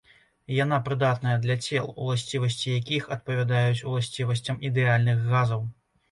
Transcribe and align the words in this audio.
Яна 0.59 0.77
прыдатная 0.85 1.33
для 1.43 1.57
цел, 1.65 1.91
уласцівасці 2.05 2.73
якіх 2.79 3.03
адпавядаюць 3.15 3.83
уласцівасцям 3.91 4.57
ідэальных 4.71 5.21
газаў. 5.35 5.61